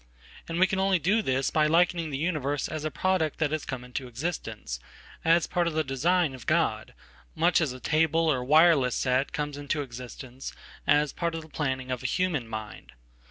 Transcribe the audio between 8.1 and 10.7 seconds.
or awireless set comes into existence